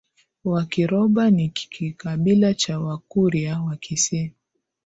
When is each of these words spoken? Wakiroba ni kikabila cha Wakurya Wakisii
Wakiroba 0.43 1.29
ni 1.31 1.49
kikabila 1.49 2.53
cha 2.53 2.79
Wakurya 2.79 3.59
Wakisii 3.61 4.33